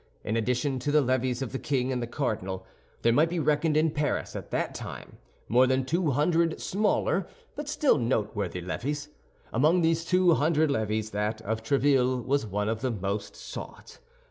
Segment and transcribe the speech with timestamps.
[0.23, 2.65] In addition to the levees of the king and the cardinal,
[3.03, 7.69] there might be reckoned in Paris at that time more than two hundred smaller but
[7.69, 9.09] still noteworthy levees.
[9.53, 13.99] Among these two hundred levees, that of Tréville was one of the most sought.